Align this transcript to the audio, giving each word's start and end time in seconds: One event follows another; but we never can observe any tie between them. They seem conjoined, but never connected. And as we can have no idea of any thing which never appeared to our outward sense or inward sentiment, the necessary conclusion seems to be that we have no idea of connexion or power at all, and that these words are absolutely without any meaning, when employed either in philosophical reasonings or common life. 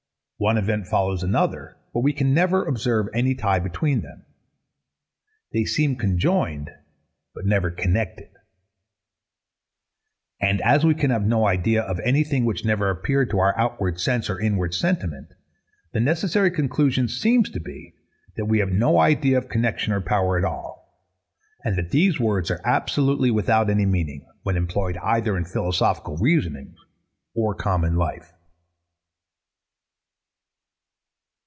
One 0.43 0.57
event 0.57 0.87
follows 0.87 1.21
another; 1.21 1.77
but 1.93 1.99
we 1.99 2.13
never 2.13 2.63
can 2.63 2.69
observe 2.73 3.05
any 3.13 3.35
tie 3.35 3.59
between 3.59 4.01
them. 4.01 4.25
They 5.53 5.65
seem 5.65 5.95
conjoined, 5.97 6.71
but 7.35 7.45
never 7.45 7.69
connected. 7.69 8.29
And 10.41 10.59
as 10.61 10.83
we 10.83 10.95
can 10.95 11.11
have 11.11 11.27
no 11.27 11.45
idea 11.47 11.83
of 11.83 11.99
any 11.99 12.23
thing 12.23 12.43
which 12.43 12.65
never 12.65 12.89
appeared 12.89 13.29
to 13.29 13.39
our 13.39 13.55
outward 13.55 13.99
sense 13.99 14.31
or 14.31 14.39
inward 14.39 14.73
sentiment, 14.73 15.27
the 15.93 15.99
necessary 15.99 16.49
conclusion 16.49 17.07
seems 17.07 17.51
to 17.51 17.59
be 17.59 17.93
that 18.35 18.45
we 18.45 18.57
have 18.61 18.71
no 18.71 18.97
idea 18.97 19.37
of 19.37 19.47
connexion 19.47 19.93
or 19.93 20.01
power 20.01 20.39
at 20.39 20.43
all, 20.43 21.05
and 21.63 21.75
that 21.77 21.91
these 21.91 22.19
words 22.19 22.49
are 22.49 22.61
absolutely 22.65 23.29
without 23.29 23.69
any 23.69 23.85
meaning, 23.85 24.25
when 24.41 24.57
employed 24.57 24.97
either 25.03 25.37
in 25.37 25.45
philosophical 25.45 26.17
reasonings 26.17 26.79
or 27.35 27.53
common 27.53 27.95
life. 27.95 28.33